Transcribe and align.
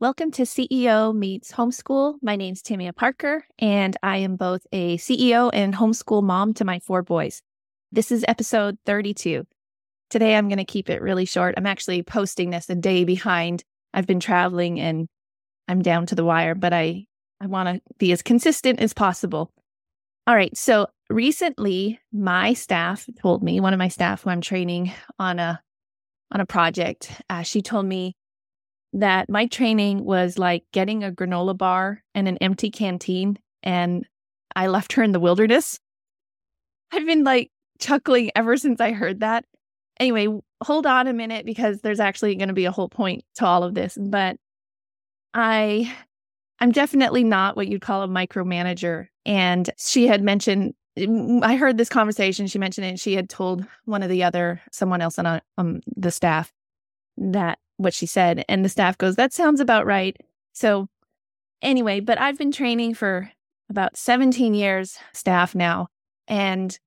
Welcome 0.00 0.30
to 0.30 0.44
CEO 0.44 1.14
Meets 1.14 1.52
Homeschool. 1.52 2.14
My 2.22 2.34
name's 2.34 2.62
Tamia 2.62 2.96
Parker, 2.96 3.44
and 3.58 3.94
I 4.02 4.16
am 4.16 4.36
both 4.36 4.66
a 4.72 4.96
CEO 4.96 5.50
and 5.52 5.74
homeschool 5.74 6.22
mom 6.22 6.54
to 6.54 6.64
my 6.64 6.78
four 6.78 7.02
boys. 7.02 7.42
This 7.92 8.10
is 8.10 8.24
episode 8.26 8.78
32. 8.86 9.46
Today, 10.08 10.36
I'm 10.36 10.48
going 10.48 10.56
to 10.56 10.64
keep 10.64 10.88
it 10.88 11.02
really 11.02 11.26
short. 11.26 11.54
I'm 11.58 11.66
actually 11.66 12.02
posting 12.02 12.48
this 12.48 12.70
a 12.70 12.74
day 12.76 13.04
behind. 13.04 13.62
I've 13.92 14.06
been 14.06 14.20
traveling 14.20 14.80
and 14.80 15.06
I'm 15.68 15.82
down 15.82 16.06
to 16.06 16.14
the 16.14 16.24
wire, 16.24 16.54
but 16.54 16.72
I, 16.72 17.04
I 17.38 17.48
want 17.48 17.68
to 17.68 17.82
be 17.98 18.10
as 18.12 18.22
consistent 18.22 18.80
as 18.80 18.94
possible. 18.94 19.52
All 20.26 20.34
right. 20.34 20.56
So 20.56 20.86
recently, 21.10 22.00
my 22.10 22.54
staff 22.54 23.06
told 23.20 23.42
me, 23.42 23.60
one 23.60 23.74
of 23.74 23.78
my 23.78 23.88
staff 23.88 24.22
who 24.22 24.30
I'm 24.30 24.40
training 24.40 24.94
on 25.18 25.38
a 25.38 25.60
on 26.32 26.40
a 26.40 26.46
project, 26.46 27.12
uh, 27.28 27.42
she 27.42 27.60
told 27.60 27.84
me 27.84 28.16
that 28.92 29.28
my 29.28 29.46
training 29.46 30.04
was 30.04 30.38
like 30.38 30.64
getting 30.72 31.04
a 31.04 31.12
granola 31.12 31.56
bar 31.56 32.02
and 32.14 32.26
an 32.28 32.38
empty 32.38 32.70
canteen, 32.70 33.38
and 33.62 34.06
I 34.56 34.66
left 34.66 34.94
her 34.94 35.02
in 35.02 35.12
the 35.12 35.20
wilderness. 35.20 35.78
I've 36.92 37.06
been 37.06 37.24
like 37.24 37.50
chuckling 37.78 38.30
ever 38.34 38.56
since 38.56 38.80
I 38.80 38.92
heard 38.92 39.20
that. 39.20 39.44
Anyway, 39.98 40.28
hold 40.62 40.86
on 40.86 41.06
a 41.06 41.12
minute 41.12 41.46
because 41.46 41.80
there's 41.80 42.00
actually 42.00 42.34
going 42.34 42.48
to 42.48 42.54
be 42.54 42.64
a 42.64 42.72
whole 42.72 42.88
point 42.88 43.22
to 43.36 43.46
all 43.46 43.62
of 43.62 43.74
this, 43.74 43.96
but 44.00 44.36
I 45.34 45.94
I'm 46.58 46.72
definitely 46.72 47.24
not 47.24 47.56
what 47.56 47.68
you'd 47.68 47.80
call 47.80 48.02
a 48.02 48.08
micromanager. 48.08 49.06
And 49.24 49.70
she 49.78 50.06
had 50.06 50.22
mentioned 50.22 50.74
I 51.42 51.56
heard 51.56 51.78
this 51.78 51.88
conversation. 51.88 52.46
She 52.46 52.58
mentioned 52.58 52.86
it. 52.86 53.00
she 53.00 53.14
had 53.14 53.30
told 53.30 53.64
one 53.84 54.02
of 54.02 54.10
the 54.10 54.24
other, 54.24 54.60
someone 54.72 55.00
else 55.00 55.18
on 55.18 55.40
um, 55.56 55.80
the 55.96 56.10
staff 56.10 56.52
that 57.16 57.58
what 57.80 57.94
she 57.94 58.06
said. 58.06 58.44
And 58.48 58.64
the 58.64 58.68
staff 58.68 58.98
goes, 58.98 59.16
That 59.16 59.32
sounds 59.32 59.60
about 59.60 59.86
right. 59.86 60.16
So, 60.52 60.88
anyway, 61.62 62.00
but 62.00 62.20
I've 62.20 62.38
been 62.38 62.52
training 62.52 62.94
for 62.94 63.30
about 63.70 63.96
17 63.96 64.52
years, 64.52 64.98
staff 65.12 65.54
now. 65.54 65.88
And 66.28 66.78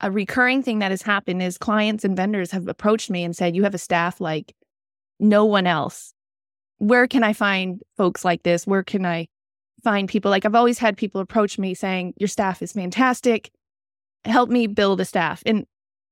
a 0.00 0.10
recurring 0.10 0.62
thing 0.62 0.80
that 0.80 0.90
has 0.90 1.02
happened 1.02 1.42
is 1.42 1.56
clients 1.56 2.04
and 2.04 2.16
vendors 2.16 2.50
have 2.50 2.66
approached 2.66 3.10
me 3.10 3.22
and 3.22 3.36
said, 3.36 3.54
You 3.54 3.62
have 3.62 3.74
a 3.74 3.78
staff 3.78 4.20
like 4.20 4.54
no 5.20 5.44
one 5.44 5.66
else. 5.66 6.14
Where 6.78 7.06
can 7.06 7.22
I 7.22 7.32
find 7.32 7.80
folks 7.96 8.24
like 8.24 8.42
this? 8.42 8.66
Where 8.66 8.82
can 8.82 9.06
I 9.06 9.28
find 9.84 10.08
people? 10.08 10.30
Like 10.30 10.44
I've 10.44 10.54
always 10.54 10.78
had 10.78 10.96
people 10.96 11.20
approach 11.20 11.58
me 11.58 11.74
saying, 11.74 12.14
Your 12.16 12.28
staff 12.28 12.60
is 12.60 12.72
fantastic. 12.72 13.50
Help 14.24 14.50
me 14.50 14.66
build 14.66 15.00
a 15.00 15.04
staff. 15.04 15.42
And 15.46 15.64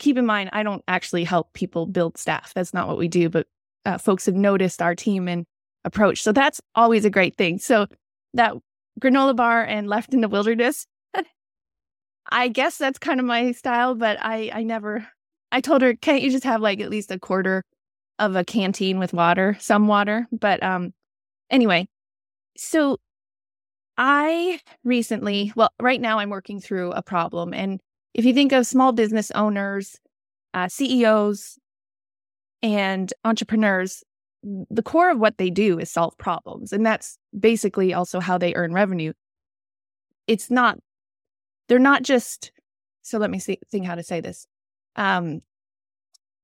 keep 0.00 0.18
in 0.18 0.26
mind, 0.26 0.50
I 0.52 0.64
don't 0.64 0.82
actually 0.88 1.24
help 1.24 1.52
people 1.52 1.86
build 1.86 2.18
staff. 2.18 2.52
That's 2.52 2.74
not 2.74 2.88
what 2.88 2.98
we 2.98 3.06
do, 3.06 3.28
but 3.28 3.46
uh, 3.84 3.98
folks 3.98 4.26
have 4.26 4.34
noticed 4.34 4.82
our 4.82 4.94
team 4.94 5.28
and 5.28 5.46
approach. 5.84 6.22
So 6.22 6.32
that's 6.32 6.60
always 6.74 7.04
a 7.04 7.10
great 7.10 7.36
thing. 7.36 7.58
So 7.58 7.86
that 8.34 8.54
granola 9.00 9.36
bar 9.36 9.64
and 9.64 9.88
left 9.88 10.14
in 10.14 10.20
the 10.20 10.28
wilderness, 10.28 10.86
I 12.30 12.48
guess 12.48 12.78
that's 12.78 12.98
kind 12.98 13.20
of 13.20 13.26
my 13.26 13.52
style, 13.52 13.94
but 13.94 14.18
I, 14.20 14.50
I 14.52 14.62
never, 14.62 15.06
I 15.52 15.60
told 15.60 15.82
her, 15.82 15.94
can't 15.94 16.22
you 16.22 16.30
just 16.30 16.44
have 16.44 16.60
like 16.60 16.80
at 16.80 16.90
least 16.90 17.10
a 17.10 17.18
quarter 17.18 17.64
of 18.18 18.36
a 18.36 18.44
canteen 18.44 18.98
with 18.98 19.12
water, 19.12 19.56
some 19.60 19.86
water? 19.86 20.26
But 20.32 20.62
um, 20.62 20.94
anyway, 21.50 21.86
so 22.56 22.98
I 23.96 24.60
recently, 24.82 25.52
well, 25.54 25.72
right 25.80 26.00
now 26.00 26.18
I'm 26.18 26.30
working 26.30 26.60
through 26.60 26.92
a 26.92 27.02
problem. 27.02 27.54
And 27.54 27.80
if 28.14 28.24
you 28.24 28.32
think 28.32 28.52
of 28.52 28.66
small 28.66 28.92
business 28.92 29.30
owners, 29.32 29.98
uh, 30.52 30.68
CEOs, 30.68 31.58
and 32.64 33.12
entrepreneurs, 33.24 34.02
the 34.42 34.82
core 34.82 35.10
of 35.10 35.18
what 35.18 35.36
they 35.36 35.50
do 35.50 35.78
is 35.78 35.90
solve 35.90 36.16
problems. 36.16 36.72
And 36.72 36.84
that's 36.84 37.18
basically 37.38 37.92
also 37.92 38.20
how 38.20 38.38
they 38.38 38.54
earn 38.54 38.72
revenue. 38.72 39.12
It's 40.26 40.50
not, 40.50 40.78
they're 41.68 41.78
not 41.78 42.02
just, 42.02 42.52
so 43.02 43.18
let 43.18 43.30
me 43.30 43.38
see, 43.38 43.58
think 43.70 43.84
how 43.84 43.94
to 43.94 44.02
say 44.02 44.22
this. 44.22 44.46
Um, 44.96 45.42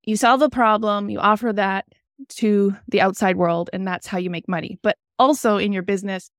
you 0.02 0.14
solve 0.16 0.42
a 0.42 0.50
problem, 0.50 1.08
you 1.08 1.18
offer 1.18 1.54
that 1.54 1.86
to 2.28 2.76
the 2.88 3.00
outside 3.00 3.36
world, 3.36 3.70
and 3.72 3.86
that's 3.86 4.06
how 4.06 4.18
you 4.18 4.28
make 4.28 4.46
money. 4.46 4.78
But 4.82 4.98
also 5.18 5.56
in 5.56 5.72
your 5.72 5.82
business, 5.82 6.30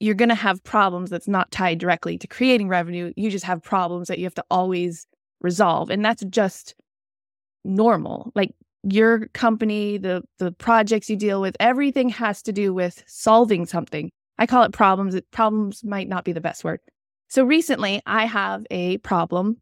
you're 0.00 0.16
going 0.16 0.30
to 0.30 0.34
have 0.34 0.64
problems 0.64 1.10
that's 1.10 1.28
not 1.28 1.52
tied 1.52 1.78
directly 1.78 2.18
to 2.18 2.26
creating 2.26 2.66
revenue. 2.66 3.12
You 3.16 3.30
just 3.30 3.44
have 3.44 3.62
problems 3.62 4.08
that 4.08 4.18
you 4.18 4.24
have 4.24 4.34
to 4.34 4.44
always 4.50 5.06
resolve. 5.40 5.90
And 5.90 6.04
that's 6.04 6.24
just 6.24 6.74
normal. 7.64 8.32
Like 8.34 8.52
your 8.82 9.28
company, 9.28 9.98
the 9.98 10.22
the 10.38 10.52
projects 10.52 11.08
you 11.08 11.16
deal 11.16 11.40
with, 11.40 11.56
everything 11.60 12.08
has 12.10 12.42
to 12.42 12.52
do 12.52 12.74
with 12.74 13.02
solving 13.06 13.66
something. 13.66 14.10
I 14.38 14.46
call 14.46 14.64
it 14.64 14.72
problems. 14.72 15.18
Problems 15.30 15.84
might 15.84 16.08
not 16.08 16.24
be 16.24 16.32
the 16.32 16.40
best 16.40 16.64
word. 16.64 16.80
So 17.28 17.44
recently, 17.44 18.02
I 18.06 18.26
have 18.26 18.66
a 18.70 18.98
problem 18.98 19.58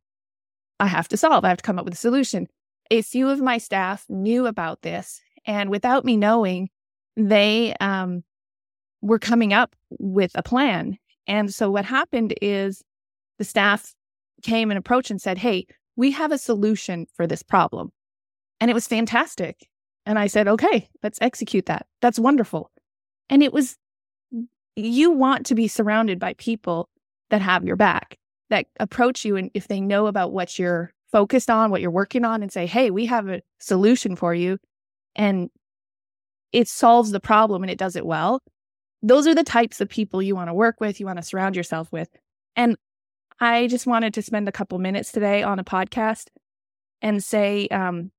I 0.81 0.87
have 0.87 1.09
to 1.09 1.17
solve. 1.17 1.45
I 1.45 1.49
have 1.49 1.59
to 1.59 1.63
come 1.63 1.79
up 1.79 1.85
with 1.85 1.95
a 1.95 1.99
solution. 1.99 2.49
A 2.91 3.03
few 3.03 3.29
of 3.29 3.41
my 3.41 3.59
staff 3.59 4.07
knew 4.09 4.47
about 4.47 4.83
this, 4.83 5.21
and 5.47 5.71
without 5.71 6.05
me 6.05 6.17
knowing, 6.17 6.71
they 7.17 7.75
um, 7.81 8.25
were 9.03 9.19
coming 9.19 9.53
up 9.53 9.77
with 9.91 10.33
a 10.35 10.43
plan. 10.43 10.97
And 11.27 11.55
so 11.55 11.71
what 11.71 11.85
happened 11.85 12.35
is 12.41 12.83
the 13.39 13.45
staff 13.45 13.95
came 14.43 14.71
and 14.71 14.79
approached 14.79 15.11
and 15.11 15.21
said, 15.21 15.39
"Hey, 15.39 15.67
we 15.97 16.11
have 16.13 16.33
a 16.33 16.39
solution 16.39 17.07
for 17.15 17.27
this 17.27 17.43
problem." 17.43 17.93
And 18.61 18.71
it 18.71 18.75
was 18.75 18.87
fantastic. 18.87 19.69
And 20.07 20.19
I 20.19 20.27
said, 20.27 20.49
okay, 20.49 20.89
let's 21.03 21.19
execute 21.21 21.67
that. 21.67 21.87
That's 22.01 22.19
wonderful. 22.19 22.71
And 23.29 23.43
it 23.43 23.53
was, 23.53 23.77
you 24.77 25.11
want 25.11 25.47
to 25.47 25.55
be 25.55 25.69
surrounded 25.69 26.19
by 26.19 26.35
people 26.35 26.89
that 27.31 27.43
have 27.43 27.65
your 27.65 27.77
back, 27.77 28.19
that 28.51 28.67
approach 28.79 29.25
you. 29.25 29.37
And 29.37 29.51
if 29.55 29.69
they 29.69 29.81
know 29.81 30.07
about 30.07 30.33
what 30.33 30.59
you're 30.59 30.93
focused 31.13 31.51
on, 31.51 31.71
what 31.71 31.81
you're 31.81 31.91
working 31.91 32.25
on, 32.25 32.43
and 32.43 32.53
say, 32.53 32.67
hey, 32.67 32.91
we 32.91 33.07
have 33.07 33.29
a 33.29 33.43
solution 33.59 34.17
for 34.17 34.35
you. 34.35 34.59
And 35.17 35.51
it 36.53 36.69
solves 36.69 37.11
the 37.11 37.21
problem 37.21 37.63
and 37.63 37.71
it 37.71 37.79
does 37.79 37.97
it 37.97 38.07
well. 38.07 38.43
Those 39.03 39.27
are 39.27 39.35
the 39.35 39.45
types 39.45 39.81
of 39.81 39.89
people 39.89 40.21
you 40.21 40.35
want 40.35 40.49
to 40.49 40.55
work 40.55 40.81
with, 40.81 41.01
you 41.01 41.07
want 41.07 41.19
to 41.19 41.23
surround 41.23 41.57
yourself 41.57 41.91
with. 41.93 42.09
And 42.57 42.77
I 43.39 43.69
just 43.69 43.87
wanted 43.87 44.13
to 44.15 44.23
spend 44.23 44.49
a 44.49 44.53
couple 44.53 44.79
minutes 44.79 45.13
today 45.13 45.43
on 45.43 45.59
a 45.59 45.65
podcast 45.65 46.27
and 47.01 47.25
say, 47.25 47.69
um, 47.69 48.11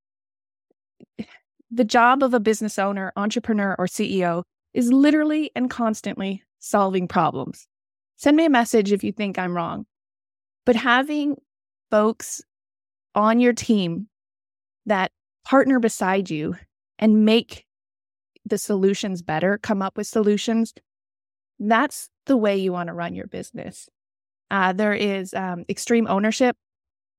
the 1.71 1.85
job 1.85 2.21
of 2.21 2.33
a 2.33 2.39
business 2.39 2.77
owner, 2.77 3.13
entrepreneur, 3.15 3.75
or 3.79 3.87
CEO 3.87 4.43
is 4.73 4.91
literally 4.91 5.51
and 5.55 5.69
constantly 5.69 6.43
solving 6.59 7.07
problems. 7.07 7.67
Send 8.17 8.37
me 8.37 8.45
a 8.45 8.49
message 8.49 8.91
if 8.91 9.03
you 9.03 9.11
think 9.11 9.39
I'm 9.39 9.55
wrong. 9.55 9.85
But 10.65 10.75
having 10.75 11.37
folks 11.89 12.41
on 13.15 13.39
your 13.39 13.53
team 13.53 14.07
that 14.85 15.11
partner 15.43 15.79
beside 15.79 16.29
you 16.29 16.55
and 16.99 17.25
make 17.25 17.65
the 18.45 18.57
solutions 18.57 19.21
better, 19.21 19.57
come 19.57 19.81
up 19.81 19.97
with 19.97 20.07
solutions, 20.07 20.73
that's 21.59 22.09
the 22.25 22.37
way 22.37 22.57
you 22.57 22.71
want 22.71 22.87
to 22.87 22.93
run 22.93 23.15
your 23.15 23.27
business. 23.27 23.89
Uh, 24.49 24.73
there 24.73 24.93
is 24.93 25.33
um, 25.33 25.63
Extreme 25.69 26.07
Ownership. 26.07 26.55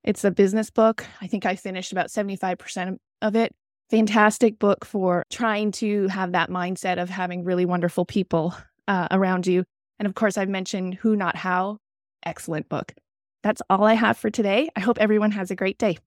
It's 0.04 0.25
a 0.25 0.31
business 0.31 0.70
book. 0.70 1.06
I 1.20 1.26
think 1.26 1.47
I 1.47 1.56
finished 1.56 1.93
about 1.93 2.09
75% 2.09 2.97
of 3.22 3.37
it 3.37 3.53
fantastic 3.92 4.58
book 4.58 4.86
for 4.86 5.22
trying 5.28 5.70
to 5.70 6.08
have 6.08 6.32
that 6.32 6.48
mindset 6.48 7.00
of 7.00 7.10
having 7.10 7.44
really 7.44 7.66
wonderful 7.66 8.06
people 8.06 8.54
uh, 8.88 9.06
around 9.10 9.47
you. 9.47 9.64
And 9.98 10.06
of 10.06 10.14
course, 10.14 10.38
I've 10.38 10.48
mentioned 10.48 10.94
Who 10.94 11.14
Not 11.14 11.36
How. 11.36 11.76
Excellent 12.25 12.70
book. 12.70 12.94
That's 13.42 13.60
all 13.69 13.84
I 13.84 13.92
have 13.92 14.16
for 14.16 14.31
today. 14.31 14.70
I 14.75 14.81
hope 14.81 14.97
everyone 14.98 15.32
has 15.32 15.50
a 15.50 15.54
great 15.54 15.76
day. 15.76 15.98